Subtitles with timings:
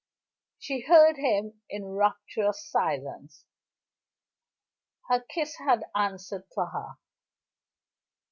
[0.57, 3.45] She heard him in rapturous silence.
[5.09, 6.95] Her kiss had answered for her.